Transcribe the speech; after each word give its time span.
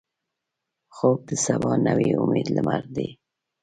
خوب 0.95 1.19
د 1.29 1.31
سبا 1.45 1.71
نوې 1.87 2.09
امیدي 2.23 2.51
لمر 2.57 2.81
دی 2.95 3.09